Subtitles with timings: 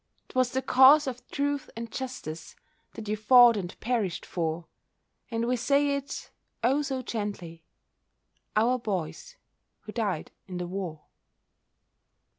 [0.29, 2.55] 'Twas the cause of Truth and Justice
[2.95, 4.65] That you fought and perished for,
[5.29, 6.31] And we say it,
[6.63, 7.63] oh, so gently,
[8.55, 9.35] "Our boys
[9.81, 11.03] who died in the war."